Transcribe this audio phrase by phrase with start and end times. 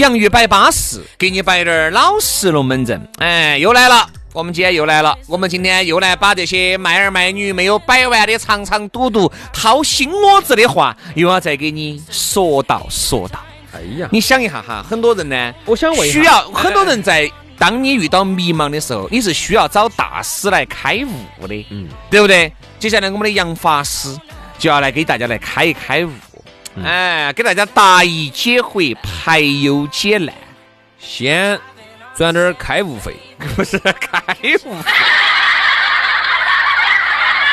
[0.00, 3.06] 洋芋摆巴适，给你摆点儿老实龙门阵。
[3.18, 13.38] 哎，又来了，我们今天又来了，我们今天又来把这些卖儿卖女没有摆完的长长嘟嘟掏心窝子的话，又要再给你说道说道。
[13.74, 22.50] 哎呀，你想一下哈，很多人呢，我想问，需要很多人在当你遇到迷茫的时候，你是需要找大师来开悟的，嗯，对不对？
[22.78, 24.16] 接下来我们的杨法师
[24.58, 26.10] 就要来给大家来开一开悟。
[26.84, 30.32] 哎，给大家答疑解惑，排忧解难，
[30.98, 31.58] 先
[32.16, 33.16] 转点开悟费，
[33.56, 34.22] 不是开
[34.64, 34.90] 悟费。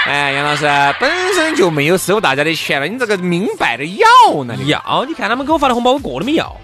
[0.05, 0.65] 哎，杨老师
[0.99, 4.55] 本身就没有收大家的钱了，你这个明摆着要呢？
[4.65, 5.03] 要？
[5.05, 6.55] 你看他们给我发的红包，我个都没要，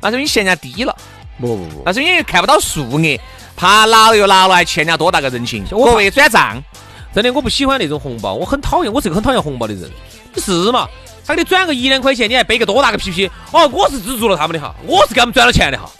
[0.00, 0.94] 那是你嫌人家低了。
[1.40, 3.20] 不不不，那是因为看不到数额，
[3.56, 5.64] 怕拿了又拿了，还欠人家多大个人情。
[5.70, 6.62] 各位转账，
[7.14, 9.90] 真的我不喜欢那种红包，我很讨厌，我是个很讨厌红包的人。
[10.36, 10.86] 是嘛？
[11.26, 13.30] 他给你转个一两块钱，你还背个多大个皮皮？
[13.52, 15.90] 哦，我是资助了他们的哈，我是给他们转了钱的哈。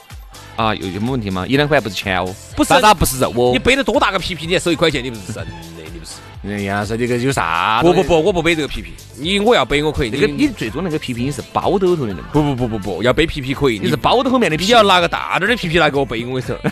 [0.55, 1.47] 啊，有有么问题吗？
[1.47, 3.50] 一两块不是钱哦，不是，那不是肉哦。
[3.53, 5.03] 你背得多大个皮皮，你还收一块钱？
[5.03, 5.53] 你不是人的，
[5.93, 6.12] 你不是。
[6.43, 7.81] 人家说这个有啥？
[7.83, 8.93] 不不不，我不背这个皮皮。
[9.16, 10.10] 你我要背我可以。
[10.10, 13.78] 那个你最终那个皮皮你是包兜头的不不不不不，要背皮皮可以。
[13.78, 16.54] 你是包兜后面的皮，你要拿个大点的皮皮来给我背，我跟你说。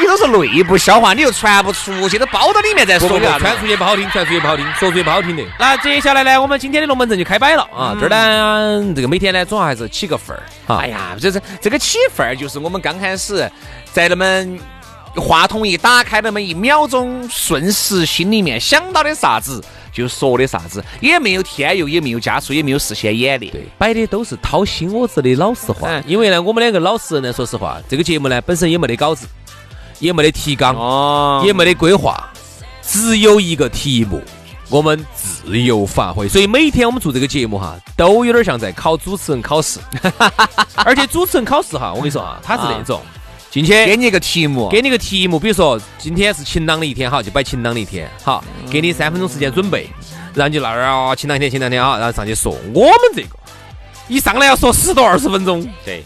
[0.00, 3.08] 你都是内部消化，你又传不出去，都包到里面再说。
[3.38, 5.44] 传出去不好听，传出去不好听，说出去不好听的。
[5.58, 7.94] 那接下来呢，我们今天的龙门阵就开摆了啊！
[8.00, 10.42] 这儿呢，这个每天呢，总要还是起个份儿。
[10.78, 13.50] 哎呀，这是这个起份儿，就是我们刚开始
[13.92, 14.58] 在那么
[15.16, 19.62] 话筒一打开，那么一秒钟，瞬时心里面想到的啥子
[19.92, 23.52] 就说的啥子，也没有添油，也没有加醋，也没有事先演练。
[23.52, 25.88] 对，摆的都是掏心窝子的老实话。
[26.06, 29.26] 因为呢，我们两个老实人呢，说实话，这个节目呢，本身也没得稿子。
[30.00, 30.74] 也没得提纲，
[31.46, 32.28] 也没得规划，
[32.82, 34.20] 只有一个题目，
[34.68, 36.26] 我们自由发挥。
[36.26, 39.78] 所以每天我们做这个节目哈，都有点像在考主持人考试。
[40.74, 43.00] 而且主持人考试哈，我跟你说啊，他是那种
[43.50, 49.88] 进去给你一个题目，给你个题目，比如说今天是晴朗的一天哈，就摆晴朗的一天，好，给你三分钟时间准备，
[50.34, 52.56] 然后就那儿啊，晴朗一天，晴朗天啊，然后上去说。
[52.72, 53.28] 我们这个
[54.08, 56.02] 一上来要说十多二十分钟，对。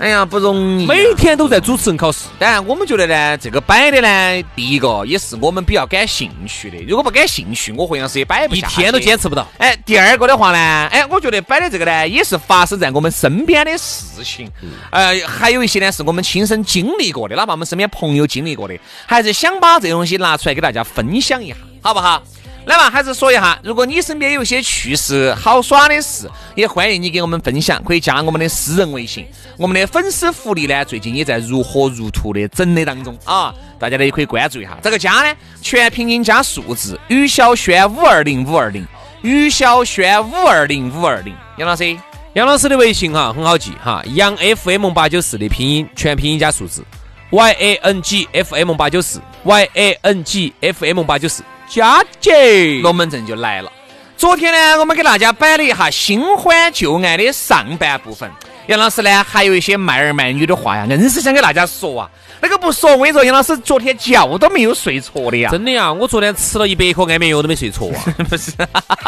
[0.00, 2.20] 哎呀，不容易，每天都在主持人考试。
[2.38, 6.78] 当然，我们觉得呢，这个摆的呢，第一个也是我们比较感兴趣的。
[6.88, 9.46] 如果不感兴趣，我会像是也摆不下，一天都坚持不到。
[9.58, 14.50] 哎，第二个的话呢，哎，我觉得摆的这个呢，也是发生在我们身边的事情。
[14.90, 18.74] 呃，还有一些呢，是我们亲身经历过的，哪怕我们身边朋友经历过的，
[19.04, 22.22] 还是想把这东西拿出来给大家分享一下，好不好？
[22.66, 29.26] 来嘛，还是说一下，如果你身边有些趣事、好耍的事，也欢迎你给我们分享，可以加我们的私人微信。
[29.56, 34.76] 我们的粉丝福利呢，最近也在如火如荼的整理当中啊，大家呢也可以关注一下。
[34.82, 38.86] 这个加呢，全拼音加数字，于小轩五二零五二零，
[39.22, 41.34] 于小轩五二零五二零。
[41.56, 41.96] 杨老师，
[42.34, 46.84] 杨老师的微信哈很好记哈，杨 FM 八九四的拼音，全拼音加数字
[47.30, 51.42] ，Y A N G F M 八九四，Y A N G F M 八九四。
[51.70, 53.70] 佳姐，龙门阵就来了。
[54.16, 58.28] 昨天呢，我们给大家摆了一下新欢旧爱的上半部分。
[58.66, 62.10] 杨老师呢，还有一些卖儿卖女的话呀，硬是想给大家说啊。
[62.40, 65.48] 那个不说，我跟你说，杨老师昨天觉都没有睡着的呀。
[65.52, 68.02] 真的呀，我昨天吃了一百颗安眠药都没睡着啊。
[68.28, 68.50] 不是，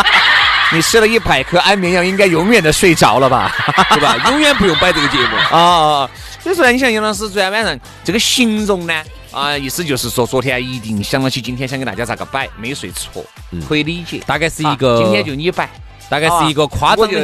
[0.72, 3.52] 你吃了一百颗安眠药，应该永远的睡着了吧？
[3.90, 4.16] 对吧？
[4.30, 6.08] 永远不用摆这个节目啊。
[6.38, 9.02] 所以说，你像杨老师昨天晚上这个形容呢？
[9.32, 13.24] 啊，意思就是说，昨天一定想到起今天想给大家咋个摆，没睡错，
[13.66, 14.22] 可以理解。
[14.26, 15.68] 大概是一个，今天就你摆，
[16.08, 17.18] 大概是一个夸张的。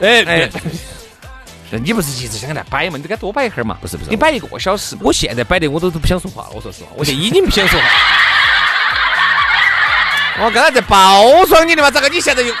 [0.00, 0.50] 哎哎，
[1.82, 2.96] 你不是一直想给他摆嘛？
[2.96, 3.76] 你该多摆一会儿嘛？
[3.80, 6.50] 不是不是，你摆一个小时，我现在摆的我都都不想说话了。
[6.54, 7.86] 我说实话，我现在已经不想说话。
[10.44, 12.54] 我刚才在包装你的嘛，咋个你现在又？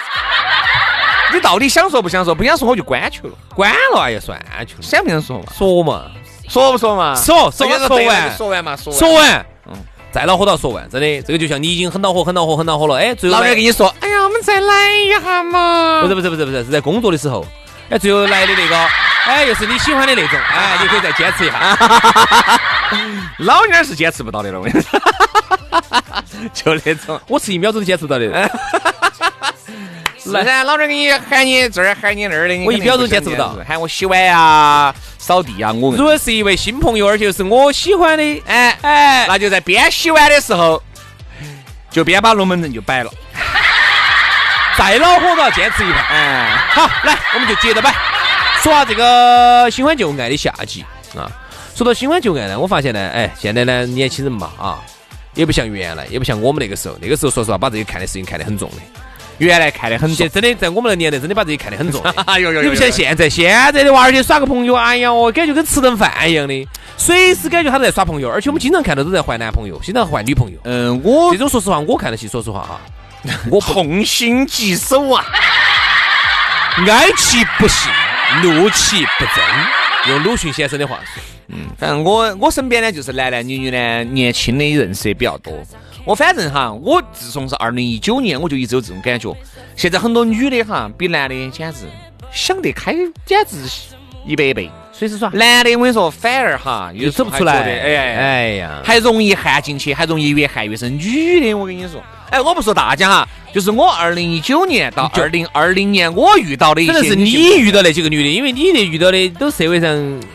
[1.32, 2.34] 你到底想说不想说？
[2.34, 5.44] 不想说我就关去了，关了哎呀，算去了，想不想说嘛？
[5.56, 6.10] 说嘛，
[6.52, 7.14] 说不说嘛？
[7.14, 9.72] 说说完说完说完嘛，说说完，嗯，
[10.12, 16.02] 再恼火到说完，真的，这个就像你已经很恼火，很恼火，很恼火了，哎，最后老板跟你说，哎呀，我们再来一下嘛。
[16.02, 17.42] 不是不是不是不是，是在工作的时候，
[17.88, 18.76] 哎，最后来的那个，
[19.24, 22.60] 哎，又是你喜欢的那种，哎，你可以再坚持一下。
[23.40, 25.00] 老娘是坚持不到的了，我跟你说。
[26.52, 28.50] 就那种，我是一秒钟都坚持不到的。
[30.26, 33.56] 来噻，老娘给你喊你这儿喊你那儿的，我一秒钟坚持不到。
[33.66, 35.94] 喊我洗碗呀、扫地呀，我。
[35.96, 40.80] 如果是一位新朋友，而且是我喜欢的，哎哎，那就在边洗碗的时候，
[41.90, 43.10] 就边把龙门阵就摆了。
[44.78, 46.04] 再恼火都要坚持一盘。
[46.08, 47.92] 哎，好，来，我们就接着摆。
[48.62, 50.84] 说下这个新欢旧爱的下集
[51.16, 51.30] 啊。
[51.74, 54.78] 说到新欢旧爱呢，我发现呢，哎，现在呢，年轻人嘛啊。
[55.34, 56.96] 也不像原来，也不像我们那个时候。
[57.00, 58.76] 那个时候，说实话，把这个看的事情看得很重的。
[59.42, 62.00] 原来看得很重，真的在我们那年代，真的把这些看得很重。
[62.62, 68.30] 你不像现在，现在的娃儿去耍个朋友，哎呀，我感觉跟吃顿饭一样的，随时感觉他在耍朋友。
[68.30, 70.58] 而且我们经常看到都在换男朋友，经常换女朋友。
[70.64, 72.28] 嗯，我这种说实话，我看得起。
[72.28, 72.80] 说实话哈，
[73.50, 75.24] 我痛心疾首啊！
[76.88, 77.90] 哀其不幸，
[78.42, 79.44] 怒其不争。
[80.08, 81.22] 用鲁迅先生的话说。
[81.48, 85.52] 嗯，反正我我身边呢，就是男男女女呢，年轻的认识也比较多。
[86.04, 89.32] 我反正哈，我自从是二零一九年，我就一直有这种感觉。
[89.76, 91.86] 现在很多女的哈，比男的简直
[92.32, 92.92] 想得开，
[93.24, 93.56] 简直
[94.26, 94.68] 一百倍。
[94.92, 95.30] 随时耍。
[95.30, 97.62] 男的我跟你说，反而哈又走不出来。
[97.62, 100.98] 哎哎呀，还容易陷进去，还容易越陷越深。
[100.98, 109.88] 女的我跟你说，哎，我不说大家哈，就是我二零一九年到二零二零年，我遇到的一些，可能是你遇到那几个女的，因为你的遇到的都社会上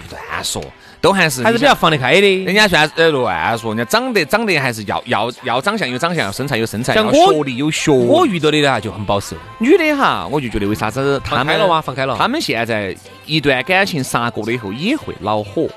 [0.09, 0.63] 乱说。
[1.07, 9.33] 都还是还是比较放得开的，人家算呃乱说，人家长得长得还是要要要长相有长相，要身材有身材，像我学历有学历，我遇到的呢就很保守。
[9.57, 11.79] 女的哈，我就觉得为啥子放开了哇？
[11.79, 12.93] 放开了，他们现在
[13.25, 15.69] 一段感情杀过了以后也会恼火。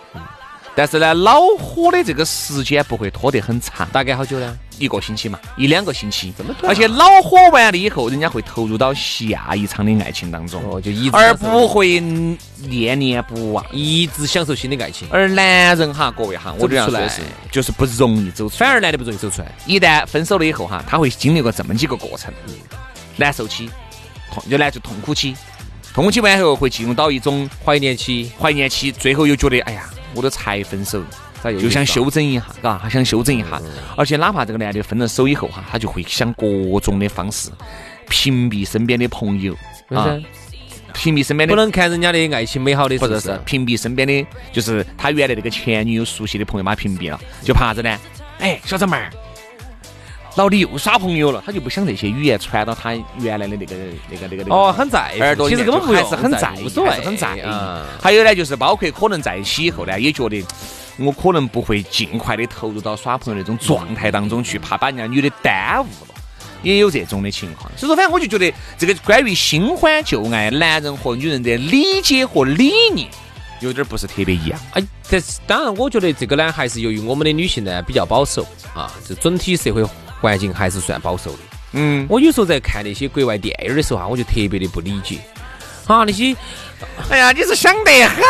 [0.75, 4.59] 但是呢，恼火的这个时间不会拖得很长，大概好久呢？
[4.81, 6.33] 一个星期嘛，一两个星期。
[6.63, 12.01] 而且恼火完了以后，人家会投入到下一场的爱情当中，哦，就一而不会
[12.57, 15.07] 念念不忘，一直享受新的爱情。
[15.11, 17.21] 而男人哈，各位哈，我这样说是，
[17.53, 19.53] 就是不容易走出来，反而男的不容易走出来。
[19.67, 22.33] 一旦分手了以后哈，他会经历过这么几个过程：
[23.17, 23.71] 难受期，
[24.33, 25.37] 痛就来就痛苦期，
[25.93, 29.85] 痛苦期完后会进入到一种怀念期，怀念期，最后又觉得哎呀。
[30.13, 31.01] 我都才分手，
[31.45, 33.61] 就想修整一下，嘎，他想修整一下，
[33.97, 36.47] 而且哪怕这个男的分了手以后哈，他就会想各
[36.81, 37.51] 种的方式
[38.09, 39.55] 屏蔽身边的朋友
[39.89, 40.19] 啊，
[40.93, 47.99] 屏蔽身边的不能看人家的爱情美好的，或者是屏蔽身边的，就是他原来那个前女友熟悉的朋友把他屏蔽了，就怕啥子呢？
[48.39, 49.11] 哎，小张妹儿。
[50.37, 53.75] 老李又耍朋友了，他就不想这些语言传到他原来的那个
[54.09, 57.43] 那个那个那个哦，很在耳朵其实根本不还是很在意，所谓很在意。
[58.01, 60.41] 还有呢，就是包括可能在一起以后呢，也觉得
[61.01, 66.15] 我可能不会尽快的投入到耍朋友那种状态当中去，怕把人家女的耽误了，
[66.63, 67.71] 也有这种的情况。
[67.77, 73.09] 所以说，反正我就觉得这个关于新欢旧爱，男人和女人的理解和理念
[73.61, 74.61] 有点不是特别一样。
[74.73, 79.85] 哎，这是当然，我觉得这个呢，还是由于我们的女性呢比较保守啊，这整体社会。
[80.21, 81.39] 环境还是算保守的。
[81.73, 85.17] 嗯，我有时候在看那些国外电影的时候啊，我就特别的不理解。
[85.87, 86.37] 啊，那些，
[87.11, 88.23] 哎呀，你是想得很，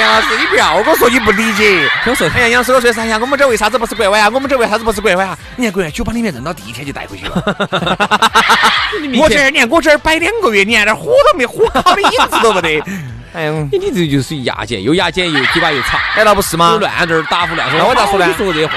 [0.00, 1.88] 杨老师，你不要跟我说你不理解。
[2.02, 3.18] 听我说，哎呀，杨老师，我说啥呀？
[3.20, 4.30] 我们这为啥子不是国外啊？
[4.32, 5.38] 我们这为啥子不是国外啊？
[5.56, 7.34] 你看国外酒吧里面扔到第一天就带回去了。
[9.20, 12.82] 我这儿，你看我这儿摆两个月，你看点火都没火烤的影子都不得。
[13.34, 16.76] 哎呀，你你这就是牙尖，又牙尖又嘴巴又长，哎，那不是吗？
[16.80, 17.78] 乱这儿打胡乱说。
[17.78, 18.26] 那我咋说呢？
[18.26, 18.74] 你说这些话。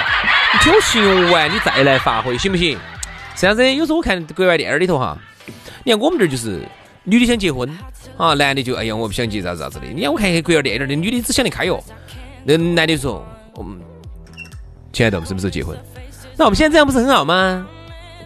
[0.62, 2.80] 听我形容完，你再来发挥，行不行？
[3.36, 5.18] 这样子，有时候我看国外电影里头哈，
[5.84, 6.62] 你看我们这儿就是
[7.06, 7.70] 女的想结婚
[8.18, 9.86] 啊，男的就哎呀我不想结啥子啥子的。
[9.88, 11.82] 你看我看国外电影，的女的只想得开哟，
[12.44, 13.80] 那男的说我们
[14.92, 15.78] 亲爱的，我们什么时候结婚？
[16.36, 17.66] 那我们现在这样不是很好吗？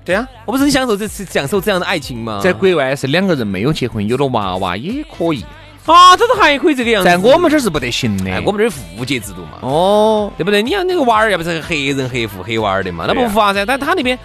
[0.04, 2.40] 对啊，我不是很享受这次享受这样的爱情吗？
[2.44, 5.44] 在国外是两个人没有结婚，有了娃娃也可以。
[5.86, 10.62] 啊，这都还可以这个样子，在我们这儿是不得行的，我们这儿户籍制度嘛，哦，对不对？
[10.62, 13.66] 你看那个娃儿要不是黑人黑户黑娃儿的嘛，那不符啊噻。
[13.66, 14.18] 但他那边，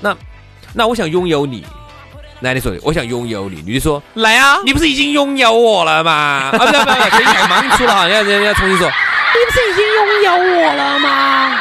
[0.00, 0.16] 那
[0.72, 1.64] 那我想拥有你，
[2.42, 6.50] 男的说的，我想拥有你，女的说来啊，你不是已经拥有我了吗？
[6.52, 11.60] 啊不要不不，这一太莽出了哈，人家人家重新说，你不是已经拥有我了吗？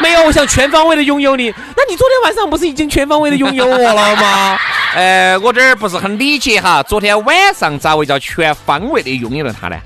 [0.00, 1.50] 没有，我想全方位的拥有你。
[1.76, 4.58] 那你昨天晚上不是已经全方位的拥有我了吗？
[4.94, 9.76] 呃，我这儿不是很理解哈，昨天晚上咋会叫全方位的拥有了他呢？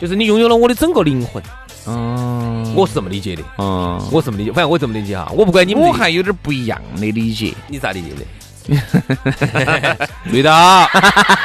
[0.00, 1.42] 就是你拥有了我的整个灵魂。
[1.86, 3.42] 嗯，我是这么理解的。
[3.58, 5.30] 嗯，我是这么理解，反正我这么理解哈。
[5.34, 7.52] 我不管你们，我还有点不一样的理解。
[7.66, 8.22] 你咋理解的？
[10.30, 10.88] 对的，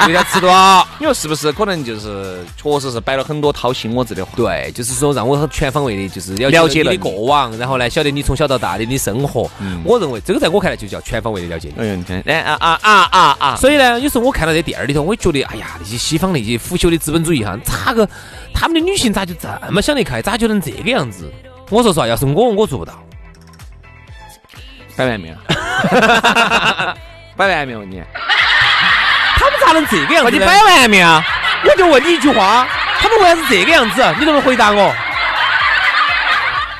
[0.05, 0.51] 对的，吃多。
[0.99, 1.51] 你说是不是？
[1.53, 4.31] 可能就是确实是摆了很多掏心窝子的话。
[4.35, 9.49] 对，就是说让我全方位的，就是了了解你的过往，然后呢，晓得你从小到大的你生活。
[9.85, 11.81] 我认为这个在我看来就叫全方位的了解你。
[11.81, 13.55] 哎你看，哎啊啊啊啊啊！
[13.55, 18.07] 所以呢，有时候我看到这电影里头，我觉得，哎呀，那些西方那些腐朽的资本主义哈，咋个
[18.53, 21.31] 他们的女性咋就这么想得开，咋就能这个样子？
[21.69, 22.93] 我说实话，要是我，我做不到。
[24.95, 25.35] 摆完没有？
[27.35, 28.01] 摆完没有你？
[29.37, 30.31] 他们咋能这个样子？
[30.31, 31.23] 你摆完没有？
[31.65, 32.67] 我就问你一句话，
[32.99, 34.01] 他们为啥是这个样子？
[34.19, 34.93] 你能不能回答我？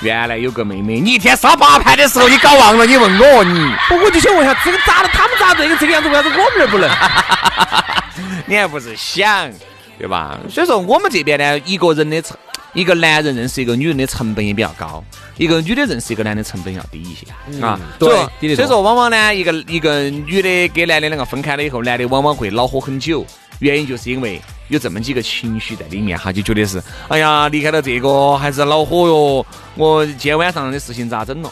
[0.01, 2.85] 原来有个妹妹，你一天刷八盘的时候你搞忘了？
[2.85, 3.73] 你问我你？
[4.03, 5.09] 我就想问一下，这个咋了？
[5.13, 6.09] 他们咋这个这个样子？
[6.09, 6.89] 为啥子我们这儿不能？
[8.45, 9.49] 你还不是想，
[9.97, 10.39] 对吧？
[10.49, 12.37] 所以说我们这边呢，一个人的成，
[12.73, 15.03] 一个男人认识一个女人的成本也比较高，
[15.37, 17.79] 一个女的认识一个男的成本要低一些啊。
[17.99, 18.09] 对，
[18.55, 23.25] 所以说往往呢，一个一个女的跟男的两个分开了以后，男的往往会恼火很久，
[23.59, 24.41] 原因就是因为。
[24.69, 29.45] 有这么几个情绪在里面哈，就觉得是，哎呀，离开了这个还是恼火哟。
[29.75, 31.51] 我今天晚上的事情咋整了？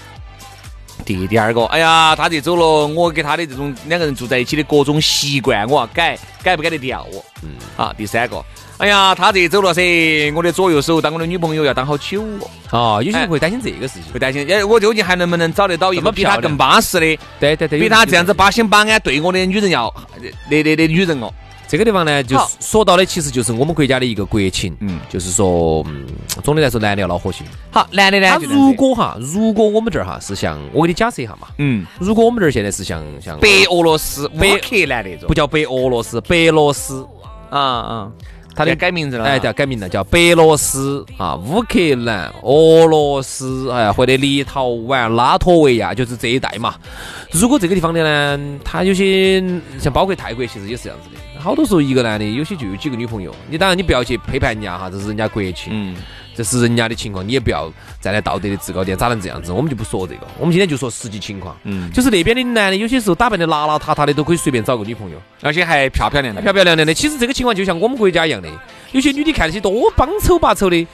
[1.05, 7.23] 第第二个，哎呀，他这走了，我给他的这种两个人住在一起的各种习惯，我要改，改不改得掉我？
[7.43, 7.49] 嗯。
[7.75, 8.43] 好，第三个，
[8.77, 9.81] 哎呀，他这走了噻，
[10.35, 12.49] 我的左右手当我的女朋友要当好久哦。
[12.71, 17.19] 哦，有些人会担心这个事情，会担心，哎，我究竟还能不能找得到一个比他更巴适的？
[17.39, 19.93] 对对对，比他这样子巴心巴安对我的女人要
[20.47, 21.31] 那那的女人哦。
[21.71, 26.05] 这个地方呢，就是说到的其实就是我们国家的一个国情，嗯，就是说，嗯，
[26.43, 27.45] 总的来说，男的要恼火些。
[27.71, 37.07] 好，男的呢，他如果哈，如果我们这儿哈是像，我给你假设一下嘛，嗯，如果我们这儿现在是像像白俄罗斯、乌克兰那种，不叫白俄罗斯，白罗斯，
[37.49, 38.11] 啊啊。
[38.55, 46.75] 他的改名字了，哎，叫改名字，叫白罗斯啊，乌克兰、俄罗斯，哎，或者立陶宛、拉脱维亚，就是这一带嘛。
[47.31, 49.43] 如果这个地方的呢，他有些
[49.79, 51.21] 像包括泰国，其实也是这样子的。
[51.39, 55.71] 好多时候一个男的有些就有几个女朋友，你当然你不要去批判人家哈，这是人家国情。
[55.71, 55.95] 嗯。
[56.33, 59.51] 这是人家的情况，你也不要站在道德的制高点，咋能这样子？
[59.51, 61.55] 我们就不说这个，我们今天就说实际情况。
[61.63, 66.93] 嗯，就是那边的男的，有些时候打扮的邋邋遢遢的，都可以随便找个女朋友，而且还漂漂亮亮、漂漂亮亮的。
[66.93, 68.47] 其实这个情况就像我们国家一样的，
[68.93, 70.87] 有些女的看起多帮丑八丑的，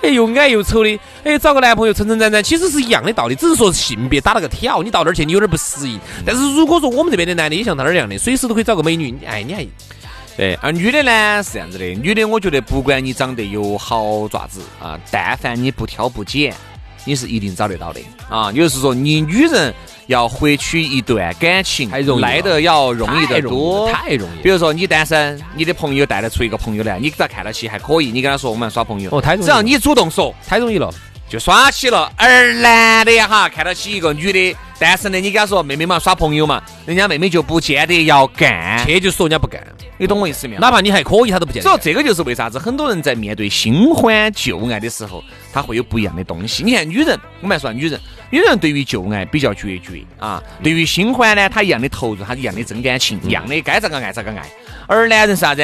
[0.00, 4.80] 哎，又矮又丑的，哎，找个男朋友撑撑展展，其实是一样的道理，只是说性别打了个挑。
[4.82, 5.98] 你到那儿去，你有点不适应。
[6.24, 9.66] 但是如果说我们这边的男的也像他那儿一样的，随时都可以找个美女，哎，你还。
[10.36, 16.52] 对，而女的呢是这样子的，女的我觉得不管你长得有好爪子啊，但凡你不挑不拣，
[17.04, 18.50] 你是一定找得到的啊。
[18.50, 19.72] 也就是说，你女人
[20.08, 21.88] 要获取一段感情，
[22.20, 24.42] 来的要容易得多，太容易。
[24.42, 29.44] 比如说你单身，你的朋友带得出一个朋友来，你给他看到起还可以，你跟他说我们耍朋友，哦，太容易。
[29.44, 30.92] 只要你主动说，太容易了，
[31.28, 32.10] 就耍起了。
[32.16, 39.62] 而男的哈，看到起一个女的单身的，你跟他说妹妹嘛耍朋友嘛，人家妹妹就不见得要干，去就说人家不干。
[39.96, 40.60] 你懂我意思没有？
[40.60, 41.62] 哪怕你还可以，他都不见。
[41.62, 45.22] 所以这个就是为啥子很多人在面对新欢旧爱的时候，
[45.52, 46.64] 他会有不一样的东西。
[46.64, 54.44] 你看女人，我们来说女人，女人对于旧爱比较决绝啊，对于新欢呢，她一样的投入，她一样的真感情，一样的该咋个爱咋个爱。
[54.86, 55.62] 而男人是啥子？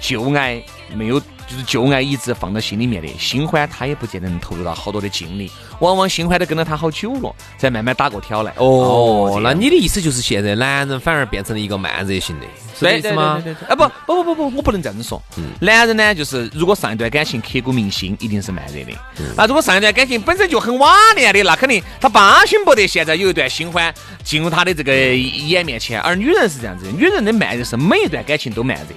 [0.00, 0.62] 旧爱
[0.94, 1.20] 没有。
[1.48, 8.52] 就是旧爱一直放到心里面的，新欢他也不见得能投入到好多的精力，往往新欢都跟了他好久了，才慢慢打过挑来。
[8.58, 12.44] 哦，那你的意思就是现在男人反而变成了一个慢热型的，
[12.78, 13.42] 是这意思吗？
[13.66, 15.22] 啊不不不不不，我不能这样子说。
[15.58, 18.92] 男人呢，就是如果上一段感情刻骨铭心，一定是慢热的。
[19.34, 25.98] 那如果上一段感情本身就很瓦恋的，那肯定他巴心不得现在有一段新欢进入他的这个眼面前。
[26.02, 28.94] 而女人是这样子，女人的慢热是每一段感情都慢热，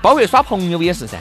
[0.00, 1.16] 包括耍朋友也是噻。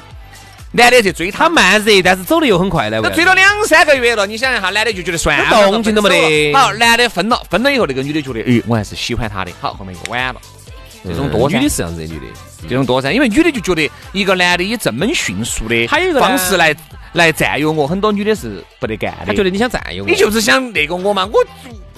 [0.73, 2.99] 男的去追她慢热，但是走的又很快的。
[3.01, 6.53] 那追了两三个月了，你想一下，男的就觉得算了，动静都没得。
[6.53, 9.51] 好，男的分了，分了以后，那个女的觉得，哎，我还是喜欢他的。
[9.61, 10.41] 好，后面又晚了。
[11.05, 12.25] 这种多，女的是这样子的，女的
[12.67, 15.87] 这种多噻，因为女的就觉得一个男的以这么迅速的
[16.19, 16.75] 方式来
[17.13, 19.27] 来占有我，很多女的是不得干的。
[19.27, 21.39] 她觉得你想占有我，你就是想那个我嘛，我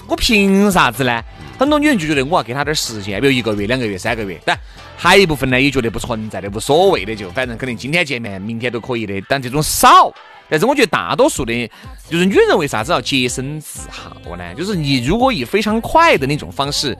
[0.06, 1.22] 我凭啥子呢？
[1.58, 4.40] 很多女人就觉得我要给他点时间，比如一个月、两个月、三个月。
[4.46, 4.56] 但
[5.02, 9.18] 还有一部分呢，也觉得不存在的、无所谓的，就反正可能今天见面，明天都可以的。
[9.26, 10.12] 但这种少。
[10.50, 11.70] 但是我觉得大多数的，
[12.10, 14.54] 就是女人为啥子要洁身自好呢？
[14.54, 16.94] 就是你如果以非常快的那种方式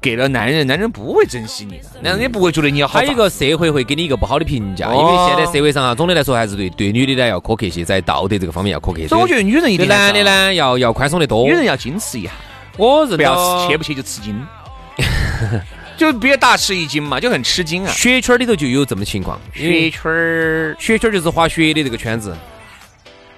[0.00, 3.00] 给了男人，男人不会珍惜你的，男人也不会觉得你要好。
[3.00, 9.08] 还有一个社会会给你一个不好的评价，因为现在社会上啊，总的来说还是对对女的呢要苛刻些，在道德这个方面要苛刻些。
[9.08, 12.30] 所以我觉得女人一定男的呢要要宽松的多，女人要矜持一下。
[12.76, 14.40] 我认不要吃，切不切就吃惊，
[15.98, 17.92] 就别大吃一惊嘛，就很吃惊啊。
[17.92, 22.36] 雪圈里头就有这么情况，雪圈儿，雪圈就是滑雪的这个圈子。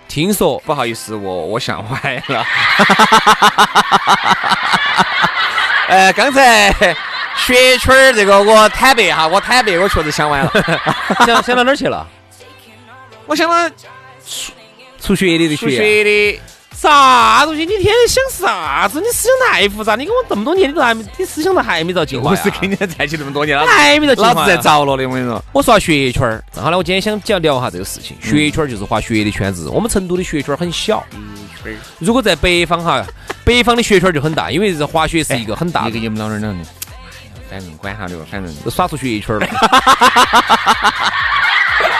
[0.06, 2.44] 听说不好意思，我我想歪了。
[5.88, 6.70] 呃，刚才
[7.34, 10.52] 雪圈儿这个，我坦白哈，我坦白，我确实想歪了。
[11.24, 12.06] 想想到哪儿去了？
[13.26, 13.74] 我想到
[15.00, 15.76] 出血的的出血。
[15.76, 16.40] 血的，
[16.74, 17.60] 啥东西？
[17.60, 19.00] 你天天想啥子？
[19.00, 19.96] 你思想太复杂。
[19.96, 22.40] 你跟我这么多年，你都还没，你思想都还没遭进化呀。
[22.44, 24.34] 我是跟你在一起这么多年了，还没遭进化呀。
[24.34, 25.44] 老子在着了的，我跟你说。
[25.52, 28.16] 我说下雪圈儿，然后呢，我今天想讲聊一下这个事情。
[28.22, 29.68] 雪圈儿就是滑雪的圈子。
[29.68, 31.04] 我们成都的雪圈儿很小，
[31.98, 33.04] 如果在北方哈，
[33.44, 36.64] 北方的雪圈儿就很大，因为这滑雪是一个很大的你给，你们老娘两个，
[37.50, 39.46] 反正管他的吧，反正都耍出雪圈儿了。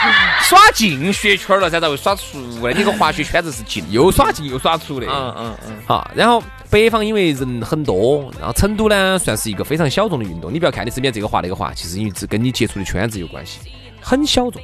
[0.43, 2.73] 耍进雪圈了，才才会耍出来。
[2.73, 5.07] 你个滑雪圈子是进，又耍进又耍出的。
[5.07, 10.53] 嗯嗯嗯，好，然后北方因为人很多，然后成都呢算是一个非常小众的运动。
[10.53, 13.59] 你不要看你身边这个滑那个滑，其实因为这跟你接触的圈子有关系，
[14.01, 14.61] 很小众。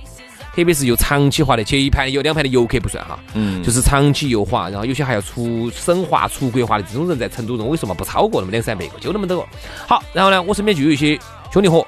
[0.55, 9.47] 特别是又长期滑的，去一盘有两盘的游客不算哈，嗯，就是长期又滑，然后有些还要出省滑、出国滑的这种人，在成都人，我跟你说嘛，不超过那么两三百个，就那么多个。
[9.85, 11.15] 好，然后呢，我身边就有一些
[11.53, 11.85] 兄弟伙，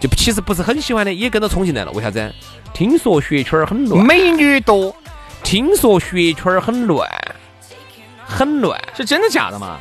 [0.00, 1.92] 就其实不是很喜欢的，也跟着冲进来了。
[1.92, 2.34] 为啥子？
[2.74, 4.94] 听说雪圈儿很乱，美女多，
[5.44, 7.08] 听说雪圈儿很乱，
[8.26, 9.78] 很乱，是真的假的嘛？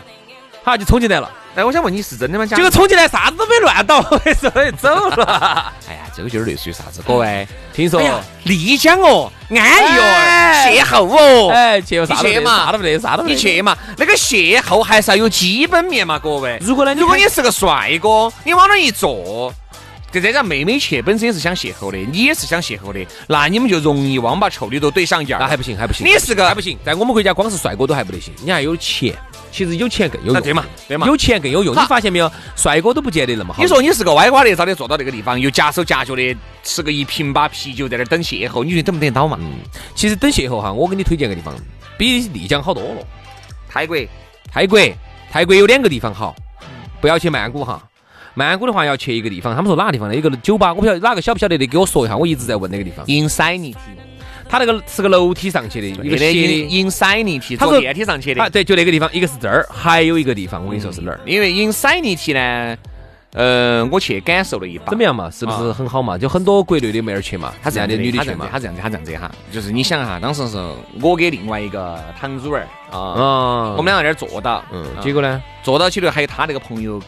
[0.64, 1.30] 好就冲进来了。
[1.56, 2.46] 哎，我想问你是真的吗？
[2.46, 5.74] 假的结果冲进来啥子都没乱到，我跟你说走了。
[5.90, 7.02] 哎呀，这个就是类似于啥子？
[7.06, 8.00] 各位，听说
[8.44, 13.34] 丽江哦，安逸哦，哎邂逅哦，哎，去啥都嘛啥都不得，啥都不得。
[13.34, 16.60] 你去嘛，那个邂逅还是要有基本面嘛，各位。
[16.62, 16.94] 如果呢？
[16.94, 19.52] 如果你是个帅哥，你往那儿一坐，
[20.14, 25.42] 这这让妹妹去，本身也是想邂逅的，你也是想邂逅的，那你们就容易往把臭里头怼上眼儿。
[25.42, 26.06] 那还不行，还不行。
[26.06, 29.16] 你是个还不行，在我们国家光是帅哥都还不得行，你还有钱。
[29.52, 31.76] 其实有钱更有用，啊对嘛对嘛有钱更有用。
[31.76, 32.32] 你发现没有？
[32.56, 33.62] 帅哥都不见得那么好。
[33.62, 39.38] 你说你是个歪瓜裂枣的坐到那个地方，又夹手夹脚的吃个一瓶把啤酒在那儿等邂逅，你觉得等不等到嘛？
[39.42, 39.54] 嗯
[39.96, 41.54] 其实等邂逅哈，我给你推荐个地方，
[41.98, 43.08] 比丽江好多了。
[43.70, 43.98] 泰国
[44.52, 44.80] 泰国，
[45.32, 46.36] 泰国有两个地方好，
[47.00, 47.84] 不要去曼谷哈。
[48.36, 50.16] 曼谷的话要去一个地方，他们说哪个地方呢？
[50.16, 52.18] 有个酒吧，我不晓得哪个晓不晓得的，给我说一下。
[52.18, 53.06] 我一直在问那个地方。
[53.06, 53.76] ，Insanity，
[54.50, 56.84] 它那个是个楼梯上去的，一个斜的。
[56.84, 58.52] Insanity，他说坐电梯上去的啊，的。
[58.52, 61.20] 对，就那个地方，一个是这儿，还有一个地方，我跟你说是哪儿？
[61.26, 62.78] 因为 Insanity 呢，
[63.34, 65.04] 呃，我去感受了一把怎么。
[65.04, 65.30] 样嘛？
[65.30, 66.18] 是不是很好嘛？
[66.18, 68.82] 就很多国内的妹儿去嘛，他这样的女的去嘛他这样子，。
[68.82, 70.58] 他这样子，哈，就是你想哈，当时是
[71.02, 77.02] 我给另外一个堂主儿啊，啊，我们两个在那儿坐到，嗯，啊结果呢坐到起头还有他那个朋友，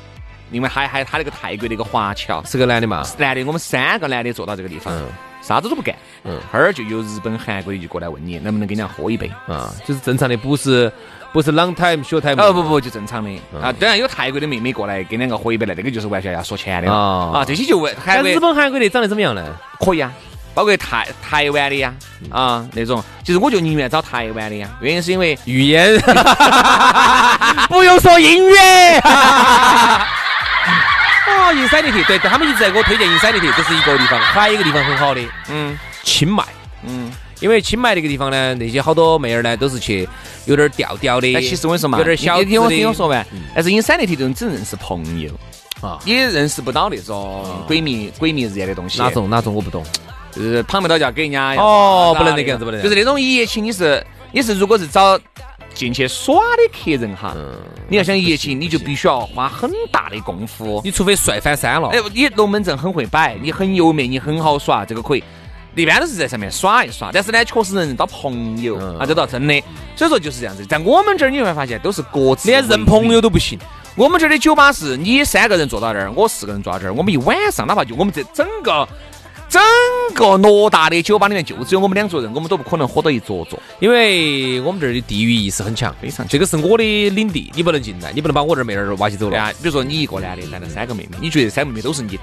[0.51, 5.05] 另外还还有他那个泰国那个华侨，是个男的嘛，男的，我们三个男的坐到这个地方，嗯。
[5.41, 6.39] 啥子都不干，嗯。
[6.51, 10.91] 哈儿就有日本、韩国的就过来问你能不能跟人家喝一杯，啊，就是正常的，不是
[11.31, 12.41] 不是 long time short time。
[12.41, 13.29] 哦不不就正常的。
[13.53, 13.61] 嗯。
[13.61, 19.45] 啊，当然有泰国的妹妹过来跟两个喝一杯来，那个就是完全要说钱的了啊啊，这些就问韩国但日本、韩国的长得怎么样呢？
[19.79, 20.11] 可以啊，
[20.55, 21.93] 包括台台湾的呀。
[22.23, 22.31] 嗯。
[22.31, 25.95] 啊那种，其实我就宁愿找台湾的呀，原因是因为语言，
[27.69, 28.99] 不用说音乐。
[31.27, 36.43] 哦，Insanity，对，他们一直在给我推荐 Insanity，这是一个地方，还有一个地方很好的，嗯清迈。
[36.87, 40.07] 嗯，因为清迈那个地方呢，那些好多妹儿呢都是去
[40.45, 41.33] 有点儿调调的。
[41.33, 45.31] 但其实我跟你说嘛，有点小你听我听我说完，但是 insanity 这种只认识朋友
[45.81, 48.99] 啊也认识不到那种鬼迷鬼迷日眼的东西。
[48.99, 49.09] 哪？
[49.09, 49.83] 种哪种我不懂。
[50.31, 55.17] 就是旁不到就要给人家哦不能那个样子不能就是那种一夜情，你是你是如果是找
[55.75, 57.53] 进去耍的客人哈，嗯
[57.87, 60.81] 你要想一夜情，你就必须要花很大的功夫。
[60.83, 65.23] 你除非帅翻山了哎，，你龙门阵很会摆，你很有面，你很好耍，这个可以。
[65.75, 69.61] 一般都是在上面耍一耍，但是呢，确实能认到朋友、嗯啊，这倒真的。
[69.95, 73.59] 所以说就是这样子，在我们这儿你会发现都是各自连认朋友都不行。
[73.95, 78.87] 我们这儿的酒吧是你三个人坐到这儿，我四个人坐到这儿，我们一晚上，哪怕就我们这整个
[79.49, 79.61] 整
[80.13, 83.57] 个偌大的酒吧里面就只有我们两桌人，我们都不可能喝到一桌桌。
[83.79, 89.31] 因为我们这儿的地域意识很强，非常这个是我的领地，你不能进来，你不能把我这儿妹儿挖起走了。
[89.31, 92.19] 对啊，比如说你一个男的带了三个妹妹，你觉得三个妹妹都是你，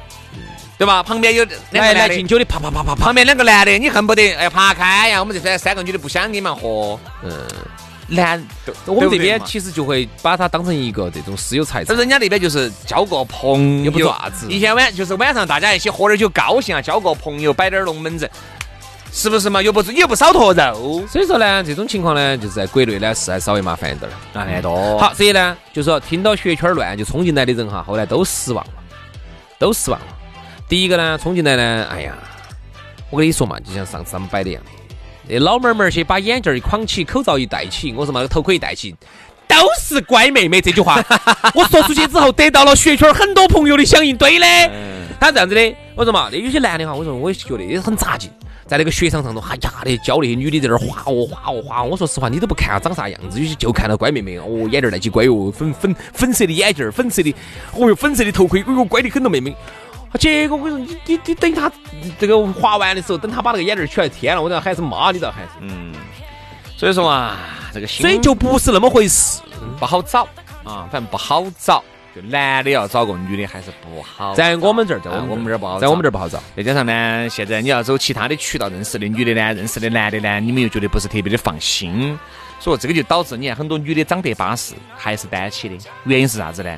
[0.78, 1.02] 对吧？
[1.02, 3.04] 旁边有两来来敬酒的，啪啪啪啪啪。
[3.04, 5.20] 旁边两个男的，你恨不得哎爬开呀！
[5.20, 7.30] 我们这三三个女的不想跟你们喝，嗯，
[8.14, 8.42] 男
[8.86, 11.86] 我们这边其其实就会把它当成一个这种私有财产。
[11.88, 18.28] 但人家那边就是交个朋友，又不做啥子一天晚就是晚上大家一起喝点酒高兴啊，交个朋友，摆点龙门阵，
[19.12, 19.62] 是不是嘛？
[19.62, 24.40] 又不又不少坨肉，所以说呢，这种情况呢，就是在国内呢是还稍微麻烦一点儿。
[24.40, 28.72] 哎多好，所以呢，就是说听到血圈儿乱就冲进来的人哈，后来都失望了，
[29.58, 30.06] 都失望了。
[30.68, 32.14] 第一个呢，冲进来呢，哎呀，
[33.10, 34.70] 我跟你说嘛，就像上次他们摆的一样的，
[35.28, 38.94] 那老妹儿们儿些把眼镜儿一框起，口罩一戴起，我说嘛，头盔一戴起。
[39.48, 40.98] 都是乖妹妹这句话，
[41.54, 44.16] 我说出去之后得到了雪圈儿很多朋友的响应。
[44.16, 44.46] 对的，
[45.20, 48.30] 他这样子的，我说嘛，那有些男的哈，我说我也觉得也很扎劲。
[48.66, 51.82] 在那个雪场上头，哎呀的教那些女的在那儿滑哦滑哦滑。
[51.82, 57.34] 我说实话，你都不看她长啥样子，有些就看到乖妹妹，哦，眼镜儿那几乖哟，粉粉粉色的眼镜儿，粉色的，
[57.74, 59.54] 哦哟，粉色的头盔，哦哟，乖的很多妹妹。
[60.18, 61.70] 结果我跟你说，你你你等他
[62.18, 65.46] 这个滑完的时候，等他把那个眼镜儿取来，天了，我都要喊声妈，你知道喊？
[65.60, 65.92] 嗯。
[66.76, 67.36] 所以说嘛，
[67.72, 69.40] 这个所以就不是那么回事，
[69.78, 70.24] 不好找
[70.64, 71.82] 啊，反正不好找。
[72.14, 76.38] 就男的要找个女的还是不好，在我们这儿，在我们这儿不好，在我们这儿不好找。
[76.54, 82.18] 再加上呢，现在你要走其他的渠道认识的女的呢，认识的男的呢，你们又觉得不是特别的放心，
[82.60, 85.76] 所以这个就导致你看很多女的长得巴适，还是单起的。
[86.04, 86.76] 原因是啥子呢？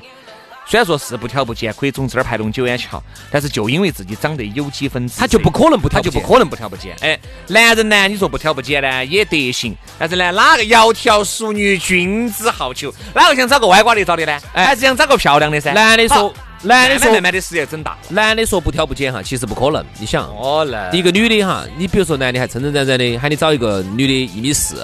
[0.66, 6.96] 虽然说是不挑不拣，可以从这儿排龙九眼桥，但是就因为自己长得有几分姿他就不可能不挑，就不可能不挑不拣。
[7.00, 12.92] 哎，男人呢，你说不挑不拣呢，也得行，但是呢，哪个窈窕淑女，君子好逑？
[13.14, 14.40] 哪个想找个歪瓜裂枣的呢？
[14.54, 15.72] 还是想找个漂亮的噻？
[15.74, 17.96] 男的说，男的说，慢慢的事业整大。
[18.08, 19.84] 男的说不挑不拣哈，其实不可能。
[19.98, 20.92] 你想，可能。
[20.92, 24.82] 一个女的哈，你比如说男的还撑撑展展的，喊你找一个女的一米四，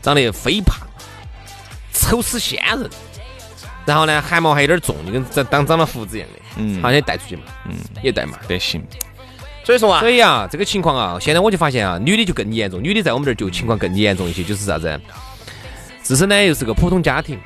[0.00, 0.74] 长得肥胖，
[1.92, 2.88] 丑死仙人。
[3.88, 8.84] 然后呢，汗毛还有点重，就跟长当长了胡子一样的，嗯，好像带出去嘛，嗯，也带嘛，得行。
[9.64, 15.00] 所以说啊，所以啊，这个情况啊，现在我就发现啊，女的就更严重，女的在我们这儿就情况更严重一些，就是啥子？
[16.02, 17.38] 自身呢又是个普通家庭，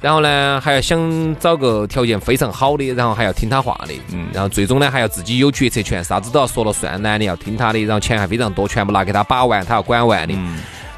[0.00, 10.34] 然后呢还要想找个条件非常好的，然后还要听他话的，嗯，然后最终呢还要自己有决策权，啥子都要说了算，男的要听他的，然后钱还非常多，全部拿给他把玩，他要管完的。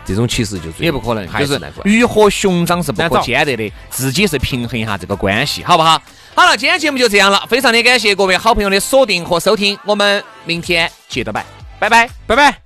[0.05, 6.01] 这种其实就也不可能，就是鱼和熊掌是不可兼得的，自己是平衡一下这个关系，好不好？
[6.35, 11.45] 好了，今天节目就这样了，非常的感谢各位好朋友的锁定和收听，我们明天接着拜，
[11.79, 12.64] 拜拜，拜拜。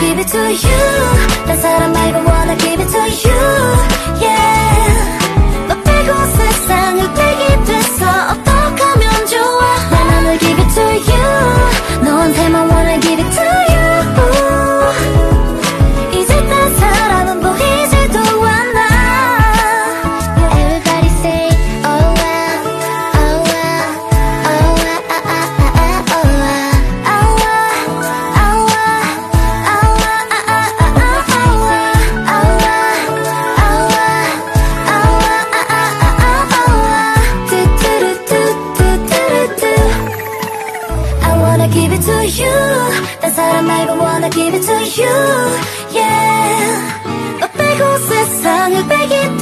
[0.00, 1.46] give it to you.
[1.46, 3.79] 난 사람 말고 wanna give it to you.
[45.93, 47.43] yeah.
[47.43, 49.37] 어빼고 세상을 빼기